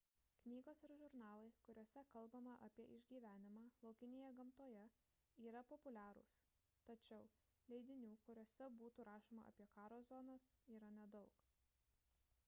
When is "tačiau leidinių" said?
6.89-8.11